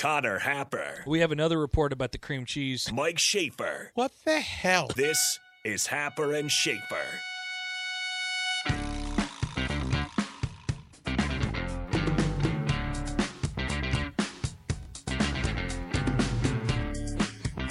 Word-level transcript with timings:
Connor 0.00 0.38
Happer, 0.38 1.04
We 1.06 1.20
have 1.20 1.30
another 1.30 1.58
report 1.58 1.92
about 1.92 2.12
the 2.12 2.16
cream 2.16 2.46
cheese. 2.46 2.90
Mike 2.90 3.18
Schaefer. 3.18 3.90
What 3.92 4.10
the 4.24 4.40
hell? 4.40 4.88
This 4.96 5.38
is 5.62 5.88
Happer 5.88 6.32
and 6.32 6.50
Schaefer. 6.50 6.96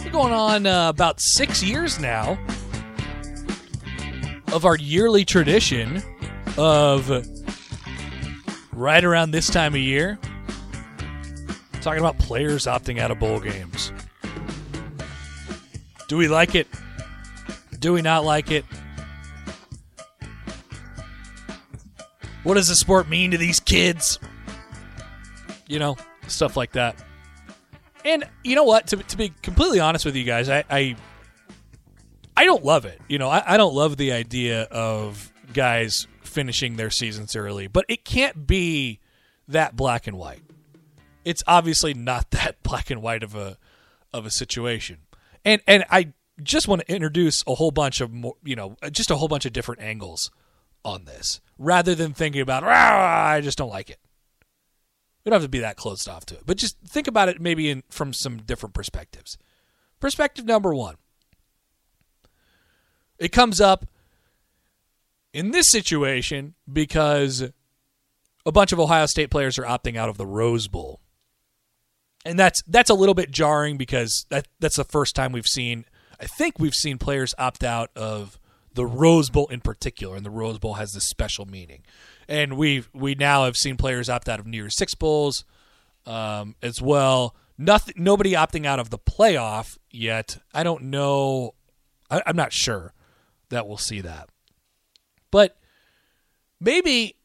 We're 0.05 0.11
going 0.11 0.31
on 0.31 0.67
uh, 0.67 0.89
about 0.89 1.19
six 1.19 1.63
years 1.63 1.99
now 1.99 2.37
of 4.53 4.65
our 4.65 4.77
yearly 4.77 5.25
tradition 5.25 6.03
of 6.59 7.09
right 8.71 9.03
around 9.03 9.31
this 9.31 9.47
time 9.47 9.73
of 9.73 9.81
year 9.81 10.19
talking 11.81 11.99
about 11.99 12.17
players 12.17 12.65
opting 12.65 12.99
out 12.99 13.11
of 13.11 13.19
bowl 13.19 13.39
games. 13.39 13.91
Do 16.07 16.17
we 16.17 16.27
like 16.27 16.55
it? 16.55 16.67
Do 17.79 17.93
we 17.93 18.01
not 18.01 18.25
like 18.25 18.51
it? 18.51 18.65
What 22.43 22.55
does 22.55 22.67
the 22.67 22.75
sport 22.75 23.07
mean 23.09 23.31
to 23.31 23.37
these 23.37 23.59
kids? 23.59 24.19
You 25.67 25.79
know, 25.79 25.97
stuff 26.27 26.57
like 26.57 26.71
that. 26.73 26.95
And 28.03 28.27
you 28.43 28.55
know 28.55 28.63
what? 28.63 28.87
To, 28.87 28.97
to 28.97 29.17
be 29.17 29.33
completely 29.41 29.79
honest 29.79 30.05
with 30.05 30.15
you 30.15 30.23
guys, 30.23 30.49
I, 30.49 30.63
I 30.69 30.95
I 32.35 32.45
don't 32.45 32.63
love 32.63 32.85
it. 32.85 33.01
You 33.07 33.17
know, 33.17 33.29
I, 33.29 33.53
I 33.53 33.57
don't 33.57 33.75
love 33.75 33.97
the 33.97 34.13
idea 34.13 34.63
of 34.63 35.31
guys 35.53 36.07
finishing 36.23 36.77
their 36.77 36.89
seasons 36.89 37.35
early, 37.35 37.67
but 37.67 37.85
it 37.89 38.05
can't 38.05 38.47
be 38.47 38.99
that 39.49 39.75
black 39.75 40.07
and 40.07 40.17
white. 40.17 40.41
It's 41.25 41.43
obviously 41.47 41.93
not 41.93 42.31
that 42.31 42.61
black 42.63 42.89
and 42.89 43.01
white 43.01 43.23
of 43.23 43.35
a 43.35 43.57
of 44.13 44.25
a 44.25 44.31
situation. 44.31 44.99
And 45.45 45.61
and 45.67 45.85
I 45.89 46.13
just 46.41 46.67
want 46.67 46.81
to 46.81 46.93
introduce 46.93 47.43
a 47.47 47.55
whole 47.55 47.71
bunch 47.71 48.01
of 48.01 48.13
more, 48.13 48.35
you 48.43 48.55
know, 48.55 48.77
just 48.91 49.11
a 49.11 49.15
whole 49.15 49.27
bunch 49.27 49.45
of 49.45 49.53
different 49.53 49.81
angles 49.81 50.31
on 50.85 51.05
this 51.05 51.41
rather 51.57 51.93
than 51.95 52.13
thinking 52.13 52.41
about 52.41 52.63
"Rah, 52.63 53.27
I 53.27 53.41
just 53.41 53.57
don't 53.57 53.69
like 53.69 53.89
it. 53.89 53.99
We 55.23 55.29
don't 55.29 55.41
have 55.41 55.43
to 55.43 55.49
be 55.49 55.59
that 55.59 55.75
closed 55.75 56.07
off 56.07 56.25
to 56.27 56.35
it, 56.35 56.43
but 56.45 56.57
just 56.57 56.77
think 56.79 57.07
about 57.07 57.29
it 57.29 57.41
maybe 57.41 57.69
in 57.69 57.83
from 57.89 58.13
some 58.13 58.37
different 58.37 58.73
perspectives. 58.73 59.37
Perspective 59.99 60.45
number 60.45 60.73
1. 60.73 60.95
It 63.19 63.33
comes 63.33 63.59
up 63.59 63.85
in 65.33 65.51
this 65.51 65.69
situation 65.69 66.55
because 66.71 67.51
a 68.45 68.51
bunch 68.51 68.71
of 68.71 68.79
Ohio 68.79 69.05
State 69.05 69.29
players 69.29 69.59
are 69.59 69.63
opting 69.63 69.97
out 69.97 70.09
of 70.09 70.17
the 70.17 70.25
Rose 70.25 70.67
Bowl. 70.67 71.01
And 72.25 72.37
that's 72.37 72.61
that's 72.67 72.89
a 72.89 72.93
little 72.93 73.15
bit 73.15 73.31
jarring 73.31 73.77
because 73.77 74.25
that 74.29 74.47
that's 74.59 74.75
the 74.75 74.83
first 74.83 75.15
time 75.15 75.31
we've 75.31 75.47
seen 75.47 75.85
I 76.19 76.25
think 76.25 76.59
we've 76.59 76.75
seen 76.75 76.97
players 76.97 77.33
opt 77.37 77.63
out 77.63 77.91
of 77.95 78.39
the 78.73 78.85
Rose 78.85 79.29
Bowl 79.29 79.47
in 79.47 79.61
particular, 79.61 80.15
and 80.15 80.25
the 80.25 80.29
Rose 80.29 80.59
Bowl 80.59 80.75
has 80.75 80.93
this 80.93 81.05
special 81.05 81.45
meaning. 81.45 81.83
And 82.27 82.57
we 82.57 82.83
we 82.93 83.15
now 83.15 83.45
have 83.45 83.55
seen 83.55 83.77
players 83.77 84.09
opt 84.09 84.27
out 84.29 84.39
of 84.39 84.45
New 84.45 84.57
Year's 84.57 84.75
Six 84.75 84.95
bowls 84.95 85.45
um, 86.05 86.55
as 86.61 86.81
well. 86.81 87.35
Nothing, 87.57 87.95
nobody 87.97 88.33
opting 88.33 88.65
out 88.65 88.79
of 88.79 88.89
the 88.89 88.99
playoff 88.99 89.77
yet. 89.89 90.37
I 90.53 90.63
don't 90.63 90.83
know. 90.83 91.55
I, 92.09 92.21
I'm 92.25 92.35
not 92.35 92.53
sure 92.53 92.93
that 93.49 93.67
we'll 93.67 93.77
see 93.77 94.01
that, 94.01 94.29
but 95.31 95.57
maybe 96.59 97.15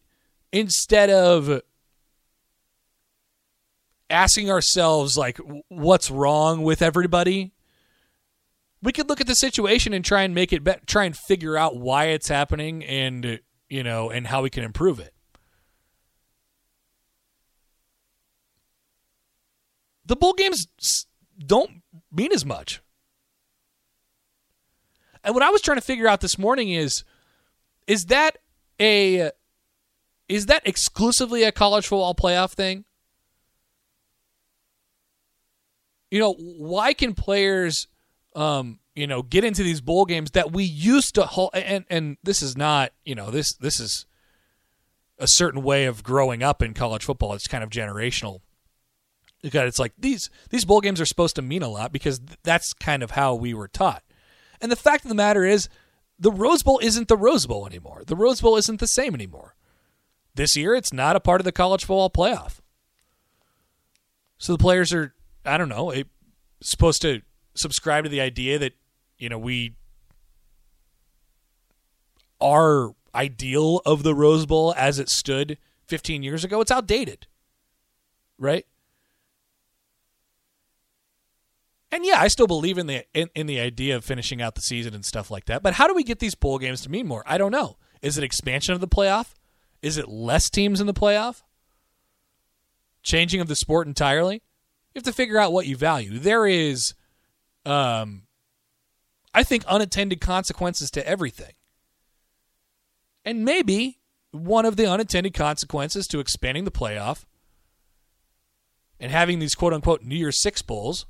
instead 0.53 1.11
of 1.11 1.61
asking 4.10 4.50
ourselves 4.50 5.16
like 5.16 5.38
what's 5.69 6.10
wrong 6.10 6.62
with 6.62 6.83
everybody 6.83 7.52
we 8.84 8.92
could 8.92 9.08
look 9.08 9.20
at 9.20 9.27
the 9.27 9.34
situation 9.34 9.94
and 9.94 10.05
try 10.05 10.22
and 10.22 10.34
make 10.34 10.52
it 10.52 10.62
better 10.62 10.80
try 10.86 11.05
and 11.05 11.16
figure 11.16 11.56
out 11.56 11.77
why 11.77 12.06
it's 12.06 12.28
happening 12.28 12.84
and 12.84 13.41
you 13.69 13.82
know 13.82 14.10
and 14.10 14.26
how 14.26 14.43
we 14.43 14.50
can 14.50 14.62
improve 14.62 15.00
it. 15.00 15.14
The 20.04 20.16
bowl 20.16 20.34
games 20.34 20.66
don't 21.44 21.82
mean 22.12 22.31
as 22.32 22.44
much. 22.44 22.82
And 25.25 25.34
what 25.34 25.43
i 25.43 25.48
was 25.48 25.62
trying 25.62 25.78
to 25.78 25.82
figure 25.82 26.06
out 26.06 26.20
this 26.20 26.38
morning 26.38 26.69
is 26.70 27.04
is 27.87 28.04
that 28.06 28.37
a 28.78 29.31
is 30.28 30.47
that 30.47 30.66
exclusively 30.66 31.43
a 31.43 31.53
college 31.53 31.87
football 31.87 32.14
playoff 32.14 32.53
thing 32.53 32.84
you 36.14 36.20
know 36.20 36.34
why 36.34 36.92
can 36.92 37.14
players 37.14 37.88
um, 38.34 38.78
you 38.94 39.06
know, 39.06 39.22
get 39.22 39.44
into 39.44 39.62
these 39.62 39.80
bowl 39.80 40.04
games 40.04 40.32
that 40.32 40.52
we 40.52 40.64
used 40.64 41.14
to 41.16 41.22
hold. 41.22 41.50
And 41.54 41.84
and 41.91 42.16
this 42.22 42.42
is 42.42 42.56
not, 42.56 42.92
you 43.04 43.14
know, 43.14 43.30
this 43.30 43.54
this 43.54 43.80
is 43.80 44.06
a 45.19 45.26
certain 45.28 45.62
way 45.62 45.86
of 45.86 46.02
growing 46.02 46.42
up 46.42 46.62
in 46.62 46.75
college 46.75 47.04
football. 47.04 47.34
It's 47.34 47.48
kind 47.48 47.64
of 47.64 47.70
generational. 47.70 48.41
Because 49.42 49.69
it's 49.69 49.78
like 49.78 49.92
these 49.98 50.30
these 50.50 50.64
bowl 50.64 50.80
games 50.80 51.00
are 51.00 51.06
supposed 51.06 51.36
to 51.36 51.42
mean 51.42 51.62
a 51.62 51.69
lot 51.69 51.92
because 51.92 52.20
that's 52.42 52.72
kind 52.72 53.02
of 53.02 53.12
how 53.12 53.34
we 53.34 53.52
were 53.52 53.69
taught. 53.69 54.02
And 54.60 54.72
the 54.72 54.76
fact 54.76 55.04
of 55.04 55.08
the 55.08 55.14
matter 55.14 55.44
is, 55.44 55.69
the 56.19 56.31
Rose 56.31 56.62
Bowl 56.62 56.78
isn't 56.82 57.08
the 57.08 57.16
Rose 57.16 57.46
Bowl 57.46 57.66
anymore. 57.66 58.02
The 58.06 58.16
Rose 58.16 58.41
Bowl 58.41 58.56
isn't 58.56 58.81
the 58.81 58.86
same 58.86 59.14
anymore. 59.14 59.54
This 60.34 60.56
year, 60.56 60.75
it's 60.75 60.92
not 60.92 61.16
a 61.16 61.20
part 61.20 61.41
of 61.41 61.44
the 61.44 61.52
college 61.52 61.82
football 61.82 62.08
playoff. 62.08 62.60
So 64.38 64.52
the 64.52 64.58
players 64.58 64.92
are, 64.92 65.14
I 65.44 65.59
don't 65.59 65.69
know, 65.69 65.91
it, 65.91 66.09
supposed 66.60 67.03
to 67.03 67.21
subscribe 67.55 68.05
to 68.05 68.10
the 68.10 68.21
idea 68.21 68.59
that 68.59 68.72
you 69.19 69.28
know 69.28 69.38
we 69.38 69.75
our 72.41 72.94
ideal 73.15 73.81
of 73.87 74.03
the 74.03 74.15
Rose 74.15 74.47
Bowl 74.47 74.75
as 74.77 74.99
it 74.99 75.09
stood 75.09 75.56
15 75.87 76.22
years 76.22 76.44
ago. 76.44 76.60
It's 76.60 76.71
outdated 76.71 77.27
right? 78.38 78.66
And 81.91 82.05
yeah 82.05 82.21
I 82.21 82.28
still 82.28 82.47
believe 82.47 82.78
in 82.78 82.87
the 82.87 83.05
in, 83.15 83.28
in 83.34 83.47
the 83.47 83.61
idea 83.61 83.97
of 83.97 84.05
finishing 84.05 84.43
out 84.43 84.55
the 84.55 84.61
season 84.62 84.94
and 84.94 85.05
stuff 85.05 85.31
like 85.31 85.44
that 85.47 85.62
but 85.62 85.75
how 85.75 85.87
do 85.87 85.94
we 85.94 86.03
get 86.03 86.19
these 86.19 86.34
bowl 86.34 86.59
games 86.59 86.81
to 86.82 86.91
mean 86.91 87.06
more? 87.06 87.22
I 87.26 87.38
don't 87.38 87.53
know. 87.53 87.76
Is 88.03 88.19
it 88.19 88.25
expansion 88.25 88.75
of 88.75 88.81
the 88.81 88.88
playoff? 88.88 89.34
Is 89.81 89.97
it 89.97 90.09
less 90.09 90.50
teams 90.50 90.81
in 90.81 90.87
the 90.87 90.94
playoff? 90.94 91.43
Changing 93.03 93.41
of 93.41 93.49
the 93.49 93.56
sport 93.56 93.87
entirely 93.87 94.43
you 94.94 95.00
have 95.00 95.05
to 95.05 95.12
figure 95.12 95.38
out 95.38 95.53
what 95.53 95.66
you 95.66 95.77
value 95.77 96.19
there 96.19 96.47
is 96.47 96.94
um, 97.66 98.22
I 99.34 99.43
think 99.43 99.65
unintended 99.66 100.21
consequences 100.21 100.91
to 100.93 101.06
everything. 101.06 101.55
And 103.25 103.44
maybe 103.44 103.99
one 104.31 104.65
of 104.65 104.77
the 104.77 104.87
unintended 104.87 105.34
consequences 105.34 106.06
to 106.09 106.21
expanding 106.21 106.65
the 106.65 106.71
playoff 106.71 107.25
and 109.00 109.10
having 109.10 109.38
these 109.38 109.55
quote 109.55 109.72
unquote 109.72 110.03
New 110.03 110.16
Year's 110.16 110.41
Six 110.41 110.62
bowls, 110.62 111.06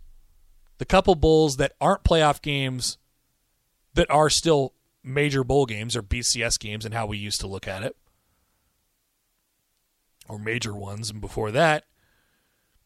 the 0.79 0.85
couple 0.85 1.15
bowls 1.15 1.57
that 1.57 1.73
aren't 1.81 2.05
playoff 2.05 2.41
games 2.41 2.99
that 3.95 4.11
are 4.11 4.31
still 4.31 4.75
major 5.03 5.45
bowl 5.45 5.67
games 5.67 5.97
or 5.97 6.03
BCS 6.03 6.59
games 6.59 6.85
and 6.85 6.95
how 6.95 7.07
we 7.07 7.19
used 7.19 7.41
to 7.41 7.47
look 7.47 7.69
at 7.69 7.83
it, 7.83 7.97
or 10.29 10.39
major 10.39 10.75
ones, 10.75 11.11
and 11.11 11.21
before 11.21 11.51
that, 11.51 11.85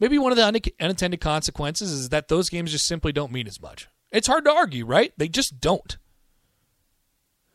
maybe 0.01 0.19
one 0.19 0.33
of 0.33 0.37
the 0.37 0.73
unintended 0.81 1.21
consequences 1.21 1.93
is 1.93 2.09
that 2.11 2.29
those 2.29 2.49
games 2.49 2.73
just 2.73 2.87
simply 2.87 3.13
don't 3.13 3.33
mean 3.33 3.47
as 3.47 3.61
much. 3.61 3.89
It's 4.11 4.27
hard 4.27 4.45
to 4.45 4.53
argue, 4.53 4.87
right? 4.87 5.13
They 5.17 5.29
just 5.29 5.61
don't. 5.61 5.99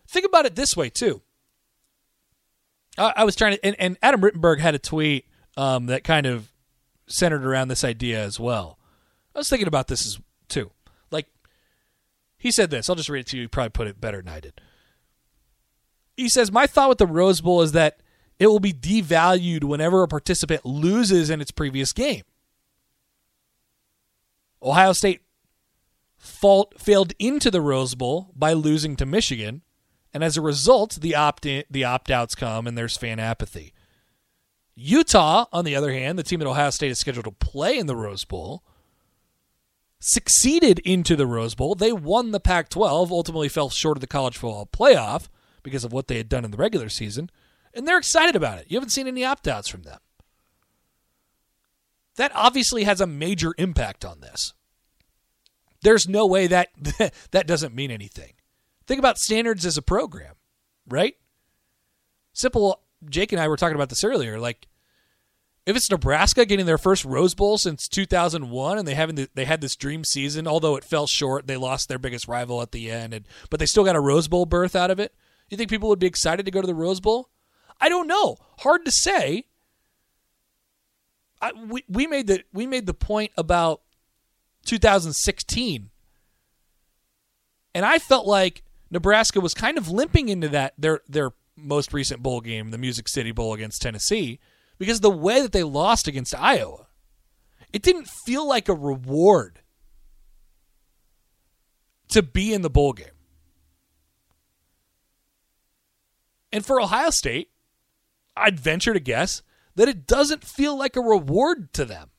Think 0.07 0.25
about 0.25 0.45
it 0.45 0.55
this 0.55 0.75
way, 0.75 0.89
too. 0.89 1.21
I, 2.97 3.13
I 3.17 3.23
was 3.23 3.35
trying 3.35 3.55
to, 3.55 3.65
and, 3.65 3.75
and, 3.79 3.97
Adam 4.03 4.21
Rittenberg 4.21 4.59
had 4.59 4.75
a 4.75 4.79
tweet 4.79 5.25
um, 5.57 5.87
that 5.87 6.03
kind 6.03 6.25
of 6.27 6.51
centered 7.07 7.43
around 7.43 7.69
this 7.69 7.83
idea 7.83 8.23
as 8.23 8.39
well. 8.39 8.77
I 9.33 9.39
was 9.39 9.49
thinking 9.49 9.67
about 9.67 9.87
this 9.87 10.05
as, 10.05 10.19
too. 10.47 10.71
Like, 11.09 11.27
he 12.37 12.51
said 12.51 12.69
this. 12.69 12.89
I'll 12.89 12.95
just 12.95 13.09
read 13.09 13.21
it 13.21 13.27
to 13.27 13.37
you. 13.37 13.43
He 13.43 13.47
probably 13.47 13.71
put 13.71 13.87
it 13.87 13.99
better 13.99 14.21
than 14.21 14.31
I 14.31 14.39
did. 14.39 14.61
He 16.15 16.29
says, 16.29 16.51
My 16.51 16.67
thought 16.67 16.89
with 16.89 16.99
the 16.99 17.07
Rose 17.07 17.41
Bowl 17.41 17.63
is 17.63 17.71
that 17.71 17.99
it 18.37 18.47
will 18.47 18.59
be 18.59 18.73
devalued 18.73 19.63
whenever 19.63 20.03
a 20.03 20.07
participant 20.07 20.65
loses 20.65 21.31
in 21.31 21.41
its 21.41 21.51
previous 21.51 21.93
game. 21.93 22.23
Ohio 24.63 24.93
State 24.93 25.21
fault, 26.17 26.79
failed 26.79 27.13
into 27.19 27.51
the 27.51 27.61
Rose 27.61 27.95
Bowl 27.95 28.31
by 28.35 28.53
losing 28.53 28.95
to 28.95 29.05
Michigan, 29.05 29.61
and 30.13 30.23
as 30.23 30.37
a 30.37 30.41
result, 30.41 30.99
the 31.01 31.15
opt 31.15 31.43
the 31.43 31.83
opt 31.83 32.09
outs 32.09 32.35
come 32.35 32.65
and 32.65 32.77
there's 32.77 32.97
fan 32.97 33.19
apathy. 33.19 33.73
Utah, 34.75 35.45
on 35.51 35.65
the 35.65 35.75
other 35.75 35.91
hand, 35.91 36.17
the 36.17 36.23
team 36.23 36.39
that 36.39 36.47
Ohio 36.47 36.69
State 36.69 36.91
is 36.91 36.99
scheduled 36.99 37.25
to 37.25 37.31
play 37.31 37.77
in 37.77 37.85
the 37.85 37.95
Rose 37.95 38.25
Bowl, 38.25 38.63
succeeded 39.99 40.79
into 40.79 41.15
the 41.15 41.27
Rose 41.27 41.55
Bowl. 41.55 41.75
They 41.75 41.93
won 41.93 42.31
the 42.31 42.39
Pac 42.39 42.69
12, 42.69 43.11
ultimately 43.11 43.49
fell 43.49 43.69
short 43.69 43.97
of 43.97 44.01
the 44.01 44.07
college 44.07 44.37
football 44.37 44.65
playoff 44.65 45.29
because 45.61 45.83
of 45.83 45.93
what 45.93 46.07
they 46.07 46.17
had 46.17 46.29
done 46.29 46.43
in 46.43 46.51
the 46.51 46.57
regular 46.57 46.89
season, 46.89 47.29
and 47.73 47.87
they're 47.87 47.97
excited 47.97 48.35
about 48.35 48.59
it. 48.59 48.65
You 48.67 48.77
haven't 48.77 48.89
seen 48.89 49.07
any 49.07 49.23
opt 49.23 49.47
outs 49.47 49.67
from 49.67 49.83
them. 49.83 49.99
That 52.17 52.31
obviously 52.35 52.83
has 52.83 53.01
a 53.01 53.07
major 53.07 53.53
impact 53.57 54.05
on 54.05 54.21
this. 54.21 54.53
There's 55.81 56.07
no 56.07 56.25
way 56.25 56.47
that 56.47 56.69
that 57.31 57.47
doesn't 57.47 57.75
mean 57.75 57.91
anything. 57.91 58.33
Think 58.87 58.99
about 58.99 59.17
standards 59.17 59.65
as 59.65 59.77
a 59.77 59.81
program, 59.81 60.35
right? 60.87 61.15
Simple. 62.33 62.81
Jake 63.09 63.33
and 63.33 63.41
I 63.41 63.47
were 63.49 63.57
talking 63.57 63.75
about 63.75 63.89
this 63.89 64.03
earlier. 64.03 64.39
Like, 64.39 64.67
if 65.65 65.75
it's 65.75 65.89
Nebraska 65.89 66.45
getting 66.45 66.65
their 66.65 66.77
first 66.77 67.03
Rose 67.05 67.35
Bowl 67.35 67.57
since 67.57 67.87
2001, 67.87 68.77
and 68.77 68.87
they 68.87 68.95
haven't 68.95 69.29
they 69.35 69.45
had 69.45 69.61
this 69.61 69.75
dream 69.75 70.03
season, 70.03 70.47
although 70.47 70.75
it 70.75 70.83
fell 70.83 71.07
short, 71.07 71.47
they 71.47 71.57
lost 71.57 71.89
their 71.89 71.99
biggest 71.99 72.27
rival 72.27 72.61
at 72.61 72.71
the 72.71 72.91
end, 72.91 73.13
and 73.13 73.25
but 73.49 73.59
they 73.59 73.65
still 73.65 73.83
got 73.83 73.95
a 73.95 74.01
Rose 74.01 74.27
Bowl 74.27 74.45
berth 74.45 74.75
out 74.75 74.91
of 74.91 74.99
it. 74.99 75.13
You 75.49 75.57
think 75.57 75.69
people 75.69 75.89
would 75.89 75.99
be 75.99 76.07
excited 76.07 76.45
to 76.45 76.51
go 76.51 76.61
to 76.61 76.67
the 76.67 76.75
Rose 76.75 76.99
Bowl? 76.99 77.29
I 77.79 77.89
don't 77.89 78.07
know. 78.07 78.37
Hard 78.59 78.85
to 78.85 78.91
say. 78.91 79.45
I, 81.43 81.51
we 81.51 81.83
we 81.89 82.07
made 82.07 82.27
the 82.27 82.41
we 82.53 82.65
made 82.65 82.85
the 82.85 82.93
point 82.93 83.33
about 83.35 83.81
2016, 84.65 85.89
and 87.75 87.85
I 87.85 87.99
felt 87.99 88.25
like 88.25 88.63
Nebraska 88.89 89.41
was 89.41 89.53
kind 89.53 89.77
of 89.77 89.89
limping 89.89 90.29
into 90.29 90.47
that 90.47 90.73
their 90.77 91.01
their 91.05 91.31
most 91.57 91.91
recent 91.91 92.23
bowl 92.23 92.39
game, 92.39 92.71
the 92.71 92.77
Music 92.77 93.09
City 93.09 93.33
Bowl 93.33 93.53
against 93.53 93.81
Tennessee, 93.81 94.39
because 94.77 95.01
the 95.01 95.09
way 95.09 95.41
that 95.41 95.51
they 95.51 95.63
lost 95.63 96.07
against 96.07 96.33
Iowa, 96.33 96.87
it 97.73 97.81
didn't 97.81 98.07
feel 98.25 98.47
like 98.47 98.69
a 98.69 98.73
reward 98.73 99.59
to 102.07 102.23
be 102.23 102.53
in 102.53 102.61
the 102.61 102.69
bowl 102.69 102.93
game. 102.93 103.07
And 106.53 106.65
for 106.65 106.79
Ohio 106.79 107.09
State, 107.09 107.49
I'd 108.37 108.61
venture 108.61 108.93
to 108.93 109.01
guess 109.01 109.41
that 109.75 109.89
it 109.89 110.07
doesn't 110.07 110.43
feel 110.43 110.77
like 110.77 110.95
a 110.95 111.01
reward 111.01 111.73
to 111.73 111.85
them 111.85 112.11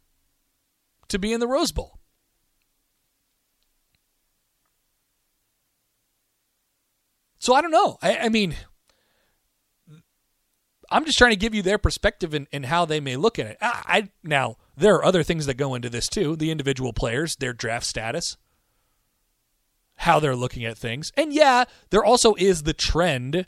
to 1.09 1.19
be 1.19 1.33
in 1.33 1.41
the 1.41 1.49
Rose 1.49 1.73
Bowl. 1.73 2.01
So 7.39 7.55
I 7.55 7.61
don't 7.61 7.71
know. 7.71 7.99
I, 8.01 8.17
I 8.17 8.29
mean, 8.31 8.57
I'm 10.91 11.05
just 11.05 11.19
trying 11.19 11.33
to 11.33 11.37
give 11.37 11.55
you 11.55 11.63
their 11.63 11.77
perspective 11.77 12.33
and, 12.33 12.47
and 12.53 12.65
how 12.65 12.85
they 12.85 13.01
may 13.01 13.17
look 13.17 13.39
at 13.39 13.47
it. 13.47 13.59
I, 13.61 13.83
I 13.87 14.09
now 14.23 14.57
there 14.77 14.95
are 14.95 15.05
other 15.05 15.23
things 15.23 15.47
that 15.47 15.59
go 15.59 15.75
into 15.75 15.91
this 15.91 16.09
too: 16.09 16.37
the 16.37 16.51
individual 16.51 16.93
players, 16.93 17.37
their 17.37 17.53
draft 17.53 17.85
status, 17.85 18.39
how 19.97 20.21
they're 20.21 20.35
looking 20.35 20.65
at 20.65 20.79
things, 20.79 21.13
and 21.17 21.35
yeah, 21.35 21.65
there 21.91 22.05
also 22.05 22.35
is 22.39 22.63
the 22.63 22.73
trend, 22.73 23.47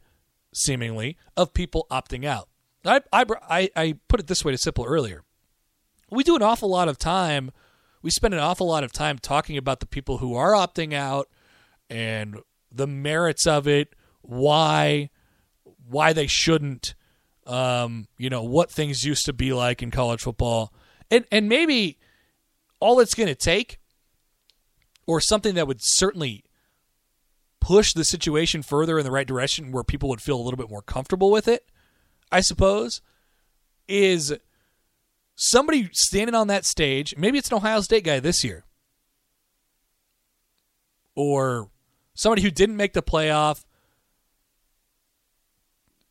seemingly, 0.52 1.17
of 1.37 1.55
people 1.55 1.87
opting 1.91 2.26
out. 2.26 2.49
I 2.87 3.00
I 3.12 3.71
I 3.77 3.94
put 4.09 4.21
it 4.21 4.27
this 4.27 4.44
way 4.44 4.53
to 4.53 4.59
Simple 4.59 4.85
earlier. 4.85 5.23
We 6.11 6.23
do 6.23 6.37
an 6.37 6.43
awful 6.43 6.69
lot 6.69 6.88
of 6.88 6.99
time. 6.99 7.50
We 8.03 8.11
spend 8.11 8.35
an 8.35 8.41
awful 8.41 8.69
lot 8.69 8.85
of 8.85 8.93
time 8.93 9.19
talking 9.19 9.56
about 9.56 9.81
the 9.81 9.87
people 9.87 10.19
who 10.19 10.35
are 10.35 10.53
opting 10.53 10.93
out 10.93 11.29
and 11.91 12.38
the 12.71 12.87
merits 12.87 13.47
of 13.47 13.67
it, 13.67 13.94
why 14.23 15.11
why 15.88 16.12
they 16.12 16.27
shouldn't 16.27 16.94
um, 17.47 18.09
you 18.19 18.29
know, 18.29 18.43
what 18.43 18.71
things 18.71 19.05
used 19.05 19.25
to 19.27 19.33
be 19.33 19.53
like 19.53 19.83
in 19.83 19.91
college 19.91 20.23
football. 20.23 20.73
And 21.11 21.25
and 21.31 21.49
maybe 21.49 21.99
all 22.81 23.00
it's 23.00 23.15
going 23.15 23.29
to 23.29 23.35
take 23.35 23.79
or 25.06 25.21
something 25.21 25.55
that 25.55 25.67
would 25.67 25.79
certainly 25.81 26.44
push 27.61 27.93
the 27.93 28.05
situation 28.05 28.62
further 28.62 28.99
in 28.99 29.05
the 29.05 29.11
right 29.11 29.27
direction 29.27 29.73
where 29.73 29.85
people 29.85 30.09
would 30.09 30.21
feel 30.21 30.37
a 30.37 30.43
little 30.43 30.59
bit 30.59 30.69
more 30.69 30.83
comfortable 30.83 31.31
with 31.31 31.49
it, 31.49 31.71
I 32.31 32.40
suppose, 32.40 33.00
is 33.88 34.34
somebody 35.37 35.88
standing 35.93 36.34
on 36.34 36.49
that 36.49 36.64
stage. 36.64 37.14
Maybe 37.17 37.38
it's 37.38 37.50
an 37.50 37.56
Ohio 37.56 37.81
State 37.81 38.05
guy 38.05 38.20
this 38.20 38.43
year. 38.43 38.64
Or 41.14 41.70
somebody 42.14 42.43
who 42.43 42.50
didn't 42.50 42.76
make 42.76 42.93
the 42.93 43.02
playoff 43.02 43.64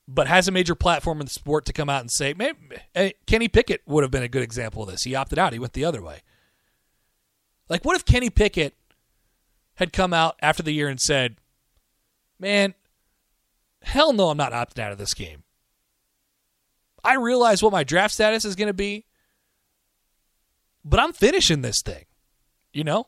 but 0.07 0.27
has 0.27 0.47
a 0.47 0.51
major 0.51 0.75
platform 0.75 1.19
in 1.19 1.25
the 1.25 1.31
sport 1.31 1.65
to 1.65 1.73
come 1.73 1.89
out 1.89 2.01
and 2.01 2.12
say, 2.12 2.33
maybe, 2.33 2.57
eh, 2.94 3.12
Kenny 3.25 3.47
Pickett 3.47 3.81
would 3.88 4.03
have 4.03 4.12
been 4.12 4.23
a 4.23 4.27
good 4.27 4.44
example 4.44 4.83
of 4.83 4.89
this. 4.89 5.03
He 5.03 5.15
opted 5.15 5.39
out, 5.39 5.53
he 5.53 5.59
went 5.59 5.73
the 5.73 5.85
other 5.85 6.01
way. 6.01 6.21
Like, 7.69 7.83
what 7.83 7.95
if 7.95 8.06
Kenny 8.06 8.29
Pickett 8.29 8.75
had 9.75 9.91
come 9.91 10.13
out 10.13 10.35
after 10.41 10.62
the 10.62 10.73
year 10.73 10.88
and 10.88 11.01
said, 11.01 11.38
man, 12.39 12.75
hell 13.81 14.13
no, 14.13 14.29
I'm 14.29 14.38
not 14.38 14.53
opting 14.53 14.79
out 14.79 14.91
of 14.91 15.00
this 15.00 15.15
game. 15.15 15.44
I 17.05 17.15
realize 17.15 17.61
what 17.61 17.71
my 17.71 17.83
draft 17.83 18.13
status 18.13 18.45
is 18.45 18.55
going 18.55 18.67
to 18.67 18.73
be, 18.73 19.05
but 20.83 20.99
I'm 20.99 21.13
finishing 21.13 21.61
this 21.61 21.81
thing, 21.81 22.05
you 22.73 22.83
know? 22.83 23.07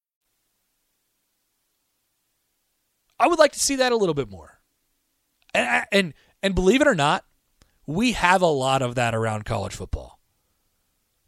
I 3.21 3.27
would 3.27 3.37
like 3.37 3.51
to 3.51 3.59
see 3.59 3.75
that 3.75 3.91
a 3.91 3.97
little 3.97 4.15
bit 4.15 4.31
more. 4.31 4.59
And 5.53 5.85
and 5.91 6.13
and 6.41 6.55
believe 6.55 6.81
it 6.81 6.87
or 6.87 6.95
not, 6.95 7.23
we 7.85 8.13
have 8.13 8.41
a 8.41 8.47
lot 8.47 8.81
of 8.81 8.95
that 8.95 9.13
around 9.13 9.45
college 9.45 9.75
football. 9.75 10.19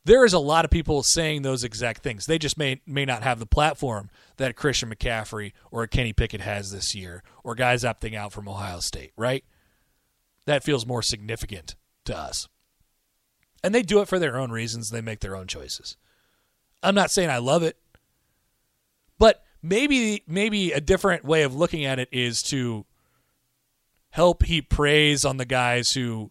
There 0.04 0.26
is 0.26 0.34
a 0.34 0.40
lot 0.40 0.66
of 0.66 0.72
people 0.72 1.04
saying 1.04 1.44
those 1.44 1.64
exact 1.64 2.02
things. 2.02 2.26
They 2.26 2.40
just 2.40 2.58
may 2.58 2.82
may 2.88 3.06
not 3.06 3.22
have 3.22 3.38
the 3.38 3.46
platform 3.46 4.10
that 4.38 4.56
Christian 4.56 4.90
McCaffrey 4.90 5.54
or 5.70 5.86
Kenny 5.86 6.14
Pickett 6.14 6.42
has 6.42 6.72
this 6.72 6.96
year, 6.96 7.22
or 7.44 7.54
guys 7.54 7.84
opting 7.84 8.16
out 8.16 8.34
from 8.34 8.50
Ohio 8.50 8.80
State, 8.80 9.12
right? 9.16 9.46
That 10.46 10.64
feels 10.64 10.88
more 10.88 11.04
significant 11.04 11.76
to 12.06 12.18
us. 12.18 12.48
And 13.64 13.74
they 13.74 13.84
do 13.84 14.02
it 14.02 14.08
for 14.08 14.18
their 14.18 14.38
own 14.38 14.50
reasons. 14.50 14.90
They 14.90 15.00
make 15.00 15.20
their 15.20 15.36
own 15.36 15.46
choices. 15.46 15.96
I'm 16.82 16.96
not 16.96 17.12
saying 17.12 17.30
I 17.30 17.38
love 17.38 17.62
it, 17.62 17.78
but 19.20 19.44
maybe 19.64 20.24
maybe 20.28 20.74
a 20.74 20.82
different 20.82 21.24
way 21.24 21.44
of 21.44 21.56
looking 21.56 21.86
at 21.86 21.98
it 21.98 22.10
is 22.12 22.44
to 22.44 22.86
help 24.12 24.44
heap 24.44 24.70
praise 24.70 25.26
on 25.26 25.38
the 25.38 25.46
guys 25.46 25.92
who 25.92 26.30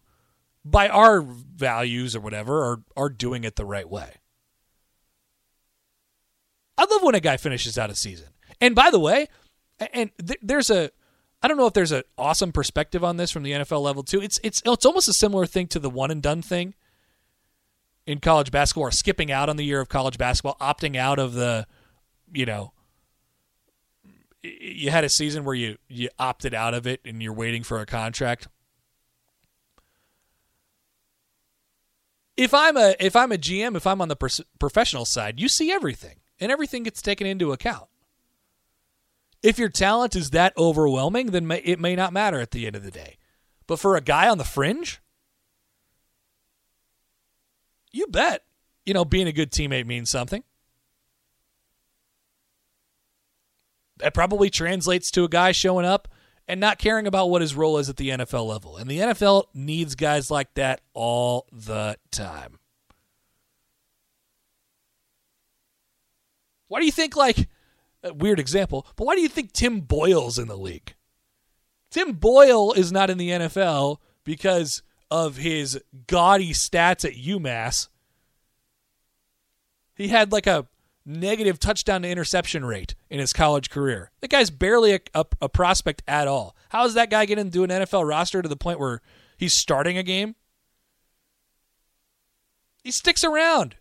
by 0.63 0.87
our 0.87 1.21
values 1.21 2.15
or 2.15 2.21
whatever 2.21 2.63
are 2.63 2.83
are 2.95 3.09
doing 3.09 3.43
it 3.43 3.55
the 3.55 3.65
right 3.65 3.89
way. 3.89 4.19
I 6.77 6.85
love 6.89 7.03
when 7.03 7.15
a 7.15 7.19
guy 7.19 7.37
finishes 7.37 7.77
out 7.77 7.89
a 7.89 7.95
season. 7.95 8.29
And 8.61 8.73
by 8.73 8.89
the 8.89 8.99
way, 8.99 9.27
and 9.93 10.11
th- 10.25 10.39
there's 10.41 10.69
a 10.69 10.91
I 11.41 11.49
don't 11.49 11.57
know 11.57 11.67
if 11.67 11.73
there's 11.73 11.91
an 11.91 12.03
awesome 12.17 12.53
perspective 12.53 13.03
on 13.03 13.17
this 13.17 13.31
from 13.31 13.43
the 13.43 13.51
NFL 13.51 13.81
level 13.81 14.03
too. 14.03 14.21
It's 14.21 14.39
it's 14.43 14.61
it's 14.65 14.85
almost 14.85 15.09
a 15.09 15.13
similar 15.13 15.45
thing 15.45 15.67
to 15.67 15.79
the 15.79 15.89
one 15.89 16.11
and 16.11 16.21
done 16.21 16.41
thing 16.41 16.73
in 18.05 18.19
college 18.19 18.51
basketball 18.51 18.87
or 18.87 18.91
skipping 18.91 19.31
out 19.31 19.49
on 19.49 19.57
the 19.57 19.65
year 19.65 19.81
of 19.81 19.89
college 19.89 20.17
basketball, 20.17 20.55
opting 20.61 20.95
out 20.95 21.19
of 21.19 21.33
the 21.33 21.67
you 22.31 22.45
know 22.45 22.71
you 24.43 24.91
had 24.91 25.03
a 25.03 25.09
season 25.09 25.45
where 25.45 25.55
you 25.55 25.77
you 25.87 26.09
opted 26.19 26.53
out 26.53 26.73
of 26.73 26.85
it 26.85 26.99
and 27.05 27.23
you're 27.23 27.33
waiting 27.33 27.63
for 27.63 27.79
a 27.79 27.85
contract. 27.85 28.47
If 32.35 32.53
I'm 32.53 32.75
a 32.77 32.95
if 32.99 33.15
I'm 33.15 33.31
a 33.31 33.37
GM, 33.37 33.75
if 33.75 33.87
I'm 33.87 34.01
on 34.01 34.09
the 34.09 34.43
professional 34.59 35.05
side, 35.05 35.39
you 35.39 35.47
see 35.47 35.71
everything 35.71 36.19
and 36.39 36.51
everything 36.51 36.83
gets 36.83 37.01
taken 37.01 37.25
into 37.25 37.53
account. 37.53 37.87
If 39.41 39.59
your 39.59 39.69
talent 39.69 40.15
is 40.15 40.29
that 40.29 40.53
overwhelming, 40.57 41.31
then 41.31 41.47
may, 41.47 41.59
it 41.59 41.79
may 41.79 41.95
not 41.95 42.13
matter 42.13 42.39
at 42.39 42.51
the 42.51 42.65
end 42.65 42.75
of 42.75 42.83
the 42.83 42.91
day. 42.91 43.17
But 43.67 43.79
for 43.79 43.95
a 43.95 44.01
guy 44.01 44.29
on 44.29 44.37
the 44.37 44.45
fringe, 44.45 45.01
you 47.91 48.07
bet, 48.07 48.43
you 48.85 48.93
know, 48.93 49.05
being 49.05 49.27
a 49.27 49.33
good 49.33 49.51
teammate 49.51 49.85
means 49.85 50.09
something. 50.09 50.43
That 54.03 54.13
probably 54.13 54.49
translates 54.49 55.09
to 55.11 55.23
a 55.23 55.29
guy 55.29 55.53
showing 55.53 55.85
up 55.85 56.09
and 56.45 56.59
not 56.59 56.77
caring 56.77 57.07
about 57.07 57.29
what 57.29 57.41
his 57.41 57.55
role 57.55 57.77
is 57.77 57.87
at 57.87 57.95
the 57.95 58.09
NFL 58.09 58.45
level. 58.45 58.75
And 58.75 58.91
the 58.91 58.99
NFL 58.99 59.45
needs 59.53 59.95
guys 59.95 60.29
like 60.29 60.53
that 60.55 60.81
all 60.93 61.47
the 61.53 61.97
time. 62.11 62.59
Why 66.67 66.81
do 66.81 66.85
you 66.85 66.91
think, 66.91 67.15
like, 67.15 67.47
a 68.03 68.13
weird 68.13 68.41
example, 68.41 68.85
but 68.97 69.07
why 69.07 69.15
do 69.15 69.21
you 69.21 69.29
think 69.29 69.53
Tim 69.53 69.79
Boyle's 69.79 70.37
in 70.37 70.49
the 70.49 70.57
league? 70.57 70.95
Tim 71.89 72.11
Boyle 72.11 72.73
is 72.73 72.91
not 72.91 73.09
in 73.09 73.17
the 73.17 73.29
NFL 73.29 73.99
because 74.25 74.83
of 75.09 75.37
his 75.37 75.79
gaudy 76.07 76.51
stats 76.51 77.05
at 77.05 77.13
UMass, 77.13 77.87
he 79.95 80.09
had 80.09 80.33
like 80.33 80.47
a 80.47 80.67
negative 81.05 81.59
touchdown 81.59 82.01
to 82.03 82.09
interception 82.09 82.65
rate 82.65 82.95
in 83.09 83.19
his 83.19 83.33
college 83.33 83.69
career. 83.69 84.11
That 84.21 84.29
guy's 84.29 84.49
barely 84.49 84.93
a, 84.93 84.99
a, 85.13 85.25
a 85.41 85.49
prospect 85.49 86.01
at 86.07 86.27
all. 86.27 86.55
How 86.69 86.83
does 86.83 86.93
that 86.93 87.09
guy 87.09 87.25
get 87.25 87.37
into 87.37 87.63
an 87.63 87.69
NFL 87.69 88.07
roster 88.07 88.41
to 88.41 88.49
the 88.49 88.55
point 88.55 88.79
where 88.79 89.01
he's 89.37 89.57
starting 89.57 89.97
a 89.97 90.03
game? 90.03 90.35
He 92.83 92.91
sticks 92.91 93.23
around. 93.23 93.75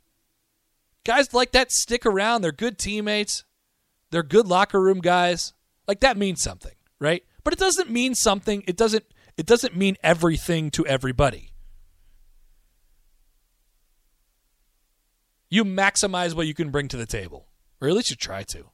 Guys 1.05 1.35
like 1.35 1.53
that 1.53 1.73
stick 1.73 2.07
around. 2.07 2.43
They're 2.43 2.53
good 2.53 2.79
teammates. 2.79 3.45
They're 4.11 4.23
good 4.23 4.47
locker 4.47 4.81
room 4.81 5.01
guys. 5.01 5.53
Like 5.89 6.01
that 6.01 6.17
means 6.17 6.43
something, 6.43 6.75
right? 7.01 7.25
But 7.43 7.55
it 7.55 7.59
doesn't 7.59 7.91
mean 7.91 8.15
something. 8.15 8.63
It 8.67 8.77
doesn't 8.77 9.05
it 9.37 9.47
doesn't 9.47 9.77
mean 9.77 9.97
everything 10.03 10.71
to 10.73 10.87
everybody. 10.87 11.52
You 15.53 15.67
maximize 15.67 16.33
what 16.33 16.47
you 16.47 16.55
can 16.55 16.71
bring 16.71 16.89
to 16.89 16.97
the 16.97 17.05
table, 17.05 17.47
or 17.79 17.87
at 17.87 17.95
least 17.95 18.09
you 18.09 18.17
try 18.17 18.43
to. 18.43 18.71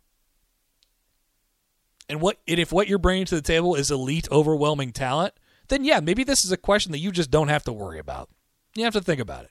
And 2.08 2.20
what 2.20 2.38
and 2.46 2.60
if 2.60 2.70
what 2.70 2.86
you're 2.86 3.00
bringing 3.00 3.24
to 3.26 3.34
the 3.34 3.42
table 3.42 3.74
is 3.74 3.90
elite, 3.90 4.28
overwhelming 4.30 4.92
talent, 4.92 5.34
then 5.70 5.84
yeah, 5.84 5.98
maybe 5.98 6.22
this 6.22 6.44
is 6.44 6.52
a 6.52 6.56
question 6.56 6.92
that 6.92 7.00
you 7.00 7.10
just 7.10 7.32
don't 7.32 7.48
have 7.48 7.64
to 7.64 7.72
worry 7.72 7.98
about. 7.98 8.30
You 8.76 8.84
have 8.84 8.92
to 8.92 9.00
think 9.00 9.20
about 9.20 9.42
it. 9.42 9.50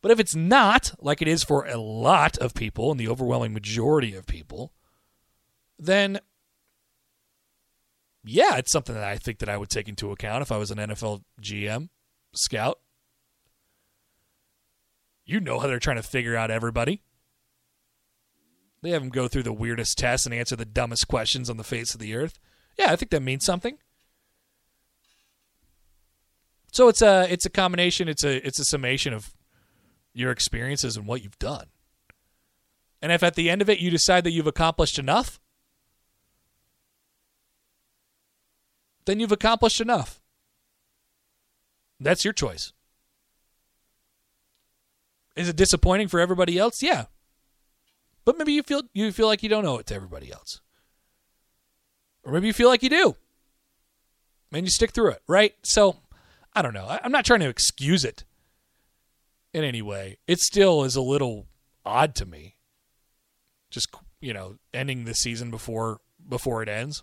But 0.00 0.10
if 0.10 0.18
it's 0.18 0.34
not, 0.34 0.94
like 1.00 1.20
it 1.20 1.28
is 1.28 1.44
for 1.44 1.66
a 1.66 1.76
lot 1.76 2.38
of 2.38 2.54
people 2.54 2.90
and 2.90 2.98
the 2.98 3.08
overwhelming 3.08 3.52
majority 3.52 4.14
of 4.14 4.24
people, 4.24 4.72
then 5.78 6.18
yeah, 8.24 8.56
it's 8.56 8.72
something 8.72 8.94
that 8.94 9.04
I 9.04 9.18
think 9.18 9.40
that 9.40 9.50
I 9.50 9.58
would 9.58 9.68
take 9.68 9.86
into 9.86 10.12
account 10.12 10.40
if 10.40 10.50
I 10.50 10.56
was 10.56 10.70
an 10.70 10.78
NFL 10.78 11.24
GM 11.42 11.90
scout. 12.34 12.78
You 15.30 15.38
know 15.38 15.60
how 15.60 15.68
they're 15.68 15.78
trying 15.78 15.94
to 15.94 16.02
figure 16.02 16.34
out 16.34 16.50
everybody. 16.50 17.02
They 18.82 18.90
have 18.90 19.00
them 19.00 19.10
go 19.10 19.28
through 19.28 19.44
the 19.44 19.52
weirdest 19.52 19.96
tests 19.96 20.26
and 20.26 20.34
answer 20.34 20.56
the 20.56 20.64
dumbest 20.64 21.06
questions 21.06 21.48
on 21.48 21.56
the 21.56 21.62
face 21.62 21.94
of 21.94 22.00
the 22.00 22.16
earth. 22.16 22.40
Yeah, 22.76 22.90
I 22.90 22.96
think 22.96 23.12
that 23.12 23.22
means 23.22 23.44
something. 23.44 23.78
So 26.72 26.88
it's 26.88 27.00
a 27.00 27.32
it's 27.32 27.46
a 27.46 27.50
combination. 27.50 28.08
It's 28.08 28.24
a 28.24 28.44
it's 28.44 28.58
a 28.58 28.64
summation 28.64 29.12
of 29.12 29.32
your 30.12 30.32
experiences 30.32 30.96
and 30.96 31.06
what 31.06 31.22
you've 31.22 31.38
done. 31.38 31.66
And 33.00 33.12
if 33.12 33.22
at 33.22 33.36
the 33.36 33.50
end 33.50 33.62
of 33.62 33.70
it 33.70 33.78
you 33.78 33.88
decide 33.88 34.24
that 34.24 34.32
you've 34.32 34.48
accomplished 34.48 34.98
enough, 34.98 35.38
then 39.04 39.20
you've 39.20 39.30
accomplished 39.30 39.80
enough. 39.80 40.20
That's 42.00 42.24
your 42.24 42.34
choice. 42.34 42.72
Is 45.36 45.48
it 45.48 45.56
disappointing 45.56 46.08
for 46.08 46.20
everybody 46.20 46.58
else? 46.58 46.82
Yeah. 46.82 47.06
But 48.24 48.36
maybe 48.36 48.52
you 48.52 48.62
feel 48.62 48.82
you 48.92 49.10
feel 49.12 49.26
like 49.26 49.42
you 49.42 49.48
don't 49.48 49.66
owe 49.66 49.78
it 49.78 49.86
to 49.86 49.94
everybody 49.94 50.30
else. 50.32 50.60
Or 52.22 52.32
maybe 52.32 52.48
you 52.48 52.52
feel 52.52 52.68
like 52.68 52.82
you 52.82 52.90
do. 52.90 53.16
And 54.52 54.66
you 54.66 54.70
stick 54.70 54.90
through 54.90 55.10
it, 55.10 55.22
right? 55.28 55.54
So, 55.62 55.96
I 56.52 56.60
don't 56.60 56.74
know. 56.74 56.98
I'm 57.02 57.12
not 57.12 57.24
trying 57.24 57.40
to 57.40 57.48
excuse 57.48 58.04
it 58.04 58.24
in 59.54 59.64
any 59.64 59.80
way. 59.80 60.18
It 60.26 60.40
still 60.40 60.84
is 60.84 60.96
a 60.96 61.00
little 61.00 61.46
odd 61.86 62.14
to 62.16 62.26
me. 62.26 62.56
Just, 63.70 63.94
you 64.20 64.34
know, 64.34 64.56
ending 64.74 65.04
the 65.04 65.14
season 65.14 65.50
before 65.50 66.00
before 66.28 66.62
it 66.62 66.68
ends. 66.68 67.02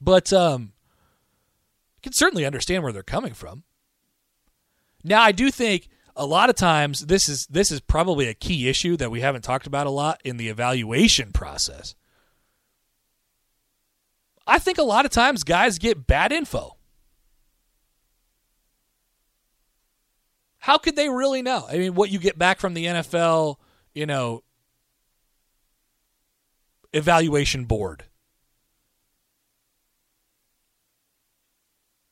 But 0.00 0.32
um 0.32 0.72
I 1.98 2.00
can 2.02 2.12
certainly 2.14 2.46
understand 2.46 2.82
where 2.82 2.92
they're 2.92 3.02
coming 3.02 3.34
from. 3.34 3.64
Now, 5.04 5.22
I 5.22 5.32
do 5.32 5.50
think 5.50 5.88
a 6.16 6.26
lot 6.26 6.50
of 6.50 6.56
times 6.56 7.06
this 7.06 7.28
is 7.28 7.46
this 7.46 7.70
is 7.70 7.80
probably 7.80 8.28
a 8.28 8.34
key 8.34 8.68
issue 8.68 8.96
that 8.96 9.10
we 9.10 9.20
haven't 9.20 9.42
talked 9.42 9.66
about 9.66 9.86
a 9.86 9.90
lot 9.90 10.20
in 10.24 10.36
the 10.36 10.48
evaluation 10.48 11.32
process. 11.32 11.94
I 14.46 14.58
think 14.58 14.78
a 14.78 14.82
lot 14.82 15.04
of 15.04 15.10
times 15.10 15.44
guys 15.44 15.78
get 15.78 16.06
bad 16.06 16.32
info. 16.32 16.76
How 20.58 20.76
could 20.76 20.96
they 20.96 21.08
really 21.08 21.40
know? 21.40 21.66
I 21.68 21.78
mean, 21.78 21.94
what 21.94 22.10
you 22.10 22.18
get 22.18 22.38
back 22.38 22.60
from 22.60 22.74
the 22.74 22.84
NFL, 22.84 23.56
you 23.94 24.06
know, 24.06 24.42
evaluation 26.92 27.64
board. 27.64 28.04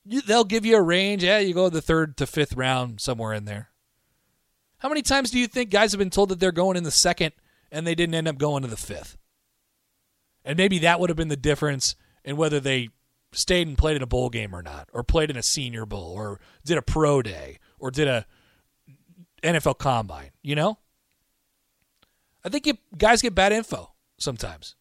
They'll 0.05 0.43
give 0.43 0.65
you 0.65 0.77
a 0.77 0.81
range. 0.81 1.23
Yeah, 1.23 1.37
you 1.37 1.53
go 1.53 1.69
the 1.69 1.81
third 1.81 2.17
to 2.17 2.25
fifth 2.25 2.55
round, 2.55 2.99
somewhere 2.99 3.33
in 3.33 3.45
there. 3.45 3.69
How 4.79 4.89
many 4.89 5.01
times 5.01 5.31
do 5.31 5.39
you 5.39 5.47
think 5.47 5.69
guys 5.69 5.91
have 5.91 5.99
been 5.99 6.09
told 6.09 6.29
that 6.29 6.39
they're 6.39 6.51
going 6.51 6.77
in 6.77 6.83
the 6.83 6.91
second 6.91 7.33
and 7.71 7.85
they 7.85 7.95
didn't 7.95 8.15
end 8.15 8.27
up 8.27 8.37
going 8.37 8.63
to 8.63 8.69
the 8.69 8.77
fifth? 8.77 9.17
And 10.43 10.57
maybe 10.57 10.79
that 10.79 10.99
would 10.99 11.09
have 11.09 11.17
been 11.17 11.27
the 11.27 11.35
difference 11.35 11.95
in 12.23 12.37
whether 12.37 12.59
they 12.59 12.89
stayed 13.31 13.67
and 13.67 13.77
played 13.77 13.97
in 13.97 14.01
a 14.01 14.07
bowl 14.07 14.29
game 14.29 14.55
or 14.55 14.63
not, 14.63 14.89
or 14.93 15.03
played 15.03 15.29
in 15.29 15.37
a 15.37 15.43
senior 15.43 15.85
bowl, 15.85 16.13
or 16.13 16.39
did 16.65 16.77
a 16.77 16.81
pro 16.81 17.21
day, 17.21 17.59
or 17.77 17.91
did 17.91 18.07
a 18.07 18.25
NFL 19.43 19.77
combine, 19.77 20.31
you 20.41 20.55
know? 20.55 20.77
I 22.43 22.49
think 22.49 22.65
you, 22.65 22.77
guys 22.97 23.21
get 23.21 23.35
bad 23.35 23.51
info 23.51 23.91
sometimes. 24.17 24.75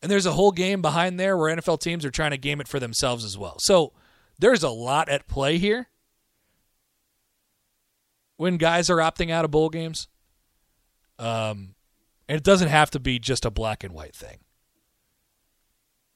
And 0.00 0.10
there's 0.10 0.26
a 0.26 0.32
whole 0.32 0.52
game 0.52 0.82
behind 0.82 1.18
there 1.18 1.36
where 1.36 1.54
NFL 1.54 1.80
teams 1.80 2.04
are 2.04 2.10
trying 2.10 2.30
to 2.30 2.36
game 2.36 2.60
it 2.60 2.68
for 2.68 2.78
themselves 2.78 3.24
as 3.24 3.36
well. 3.36 3.56
So 3.58 3.92
there's 4.38 4.62
a 4.62 4.70
lot 4.70 5.08
at 5.08 5.26
play 5.26 5.58
here 5.58 5.88
when 8.36 8.56
guys 8.56 8.90
are 8.90 8.96
opting 8.96 9.30
out 9.30 9.44
of 9.44 9.50
bowl 9.50 9.70
games. 9.70 10.08
Um, 11.18 11.74
and 12.28 12.36
it 12.36 12.44
doesn't 12.44 12.68
have 12.68 12.90
to 12.92 13.00
be 13.00 13.18
just 13.18 13.44
a 13.44 13.50
black 13.50 13.84
and 13.84 13.94
white 13.94 14.14
thing. 14.14 14.38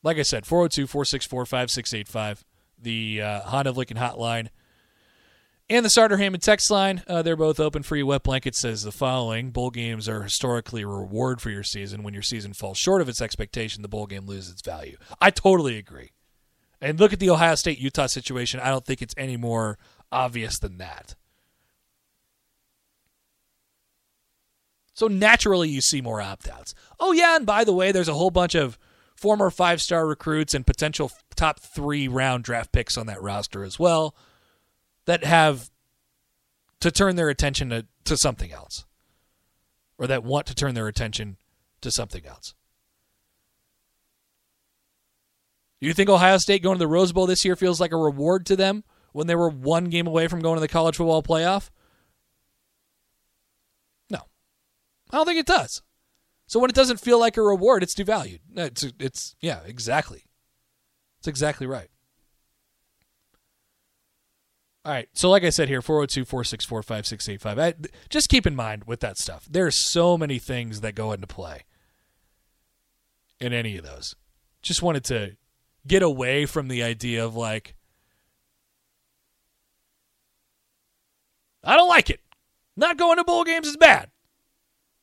Like 0.02 0.16
I 0.16 0.22
said, 0.22 0.46
402 0.46 0.86
464 0.86 1.46
5685, 1.46 2.44
the 2.80 3.22
uh, 3.22 3.40
Honda 3.40 3.72
Lincoln 3.72 3.96
hotline. 3.96 4.48
And 5.70 5.84
the 5.84 5.90
Starter 5.90 6.16
Hammond 6.16 6.42
text 6.42 6.70
line, 6.70 7.02
uh, 7.06 7.20
they're 7.20 7.36
both 7.36 7.60
open 7.60 7.82
for 7.82 7.94
you. 7.94 8.06
Wet 8.06 8.22
Blanket 8.22 8.54
says 8.54 8.84
the 8.84 8.92
following 8.92 9.50
Bowl 9.50 9.70
games 9.70 10.08
are 10.08 10.22
historically 10.22 10.80
a 10.80 10.86
reward 10.86 11.42
for 11.42 11.50
your 11.50 11.62
season. 11.62 12.02
When 12.02 12.14
your 12.14 12.22
season 12.22 12.54
falls 12.54 12.78
short 12.78 13.02
of 13.02 13.08
its 13.08 13.20
expectation, 13.20 13.82
the 13.82 13.88
bowl 13.88 14.06
game 14.06 14.24
loses 14.24 14.52
its 14.52 14.62
value. 14.62 14.96
I 15.20 15.30
totally 15.30 15.76
agree. 15.76 16.12
And 16.80 16.98
look 16.98 17.12
at 17.12 17.18
the 17.18 17.28
Ohio 17.28 17.54
State 17.54 17.78
Utah 17.78 18.06
situation. 18.06 18.60
I 18.60 18.70
don't 18.70 18.86
think 18.86 19.02
it's 19.02 19.14
any 19.18 19.36
more 19.36 19.78
obvious 20.10 20.58
than 20.58 20.78
that. 20.78 21.16
So 24.98 25.06
naturally, 25.06 25.68
you 25.68 25.80
see 25.80 26.00
more 26.00 26.20
opt 26.20 26.48
outs. 26.48 26.74
Oh, 26.98 27.12
yeah, 27.12 27.36
and 27.36 27.46
by 27.46 27.62
the 27.62 27.72
way, 27.72 27.92
there's 27.92 28.08
a 28.08 28.14
whole 28.14 28.32
bunch 28.32 28.56
of 28.56 28.76
former 29.14 29.48
five 29.48 29.80
star 29.80 30.04
recruits 30.04 30.54
and 30.54 30.66
potential 30.66 31.12
top 31.36 31.60
three 31.60 32.08
round 32.08 32.42
draft 32.42 32.72
picks 32.72 32.98
on 32.98 33.06
that 33.06 33.22
roster 33.22 33.62
as 33.62 33.78
well 33.78 34.16
that 35.04 35.22
have 35.22 35.70
to 36.80 36.90
turn 36.90 37.14
their 37.14 37.28
attention 37.28 37.70
to, 37.70 37.86
to 38.06 38.16
something 38.16 38.50
else 38.50 38.86
or 39.98 40.08
that 40.08 40.24
want 40.24 40.48
to 40.48 40.54
turn 40.56 40.74
their 40.74 40.88
attention 40.88 41.36
to 41.80 41.92
something 41.92 42.26
else. 42.26 42.54
Do 45.80 45.86
you 45.86 45.94
think 45.94 46.10
Ohio 46.10 46.38
State 46.38 46.64
going 46.64 46.74
to 46.74 46.80
the 46.80 46.88
Rose 46.88 47.12
Bowl 47.12 47.26
this 47.26 47.44
year 47.44 47.54
feels 47.54 47.80
like 47.80 47.92
a 47.92 47.96
reward 47.96 48.46
to 48.46 48.56
them 48.56 48.82
when 49.12 49.28
they 49.28 49.36
were 49.36 49.48
one 49.48 49.84
game 49.84 50.08
away 50.08 50.26
from 50.26 50.40
going 50.40 50.56
to 50.56 50.60
the 50.60 50.66
college 50.66 50.96
football 50.96 51.22
playoff? 51.22 51.70
No. 54.10 54.22
I 55.10 55.16
don't 55.16 55.26
think 55.26 55.40
it 55.40 55.46
does. 55.46 55.82
So 56.46 56.58
when 56.58 56.70
it 56.70 56.76
doesn't 56.76 57.00
feel 57.00 57.18
like 57.18 57.36
a 57.36 57.42
reward, 57.42 57.82
it's 57.82 57.94
devalued. 57.94 58.40
It's, 58.54 58.86
it's 58.98 59.36
yeah, 59.40 59.60
exactly. 59.66 60.24
It's 61.18 61.28
exactly 61.28 61.66
right. 61.66 61.88
All 64.84 64.92
right. 64.92 65.08
So, 65.12 65.28
like 65.28 65.44
I 65.44 65.50
said 65.50 65.68
here, 65.68 65.82
402 65.82 66.24
464 66.24 66.82
5685. 66.82 67.90
Just 68.08 68.30
keep 68.30 68.46
in 68.46 68.56
mind 68.56 68.84
with 68.84 69.00
that 69.00 69.18
stuff, 69.18 69.46
there's 69.50 69.76
so 69.76 70.16
many 70.16 70.38
things 70.38 70.80
that 70.80 70.94
go 70.94 71.12
into 71.12 71.26
play 71.26 71.64
in 73.38 73.52
any 73.52 73.76
of 73.76 73.84
those. 73.84 74.14
Just 74.62 74.82
wanted 74.82 75.04
to 75.04 75.36
get 75.86 76.02
away 76.02 76.46
from 76.46 76.68
the 76.68 76.82
idea 76.82 77.24
of 77.24 77.34
like, 77.34 77.74
I 81.62 81.76
don't 81.76 81.88
like 81.88 82.08
it. 82.08 82.20
Not 82.76 82.96
going 82.96 83.18
to 83.18 83.24
bowl 83.24 83.44
games 83.44 83.66
is 83.66 83.76
bad. 83.76 84.10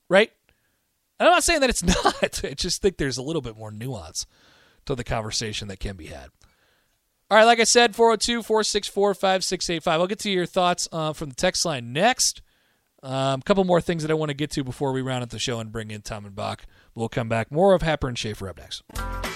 Right? 0.09 0.31
And 1.19 1.27
I'm 1.27 1.33
not 1.33 1.43
saying 1.43 1.61
that 1.61 1.69
it's 1.69 1.83
not. 2.05 2.43
I 2.43 2.53
just 2.53 2.81
think 2.81 2.97
there's 2.97 3.17
a 3.17 3.23
little 3.23 3.41
bit 3.41 3.57
more 3.57 3.71
nuance 3.71 4.25
to 4.85 4.95
the 4.95 5.03
conversation 5.03 5.67
that 5.69 5.79
can 5.79 5.95
be 5.95 6.07
had. 6.07 6.29
All 7.31 7.37
right, 7.37 7.45
like 7.45 7.59
I 7.59 7.63
said, 7.63 7.95
402 7.95 8.43
464 8.43 9.13
5685. 9.15 9.99
I'll 9.99 10.07
get 10.07 10.19
to 10.19 10.29
your 10.29 10.45
thoughts 10.45 10.87
uh, 10.91 11.11
from 11.13 11.29
the 11.29 11.35
text 11.35 11.65
line 11.65 11.91
next. 11.91 12.41
A 13.01 13.11
um, 13.11 13.41
couple 13.41 13.63
more 13.63 13.81
things 13.81 14.03
that 14.03 14.11
I 14.11 14.15
want 14.15 14.29
to 14.29 14.35
get 14.35 14.51
to 14.51 14.63
before 14.63 14.91
we 14.91 15.01
round 15.01 15.23
out 15.23 15.29
the 15.29 15.39
show 15.39 15.59
and 15.59 15.71
bring 15.71 15.91
in 15.91 16.01
Tom 16.01 16.25
and 16.25 16.35
Bach. 16.35 16.65
We'll 16.93 17.09
come 17.09 17.29
back. 17.29 17.51
More 17.51 17.73
of 17.73 17.81
Happer 17.81 18.07
and 18.07 18.17
Schaefer 18.17 18.47
up 18.47 18.57
next. 18.57 18.83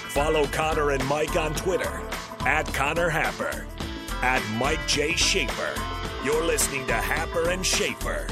Follow 0.10 0.46
Connor 0.48 0.92
and 0.92 1.06
Mike 1.08 1.36
on 1.36 1.54
Twitter 1.56 2.02
at 2.42 2.72
Connor 2.74 3.10
Happer. 3.10 3.68
at 4.22 4.44
Mike 4.58 4.86
J. 4.88 5.16
Schaefer. 5.16 5.74
You're 6.24 6.44
listening 6.44 6.86
to 6.88 6.94
Happer 6.94 7.50
and 7.50 7.66
Schaefer 7.66 8.28